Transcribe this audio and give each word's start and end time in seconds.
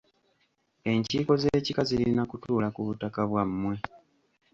Enkiiko 0.91 1.33
z’ekika 1.41 1.81
zirina 1.89 2.23
kutuula 2.31 2.67
ku 2.75 2.81
butaka 2.87 3.21
bwa 3.29 3.43
mmwe. 3.49 3.75